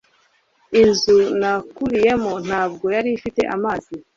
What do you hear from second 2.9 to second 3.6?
yari ifite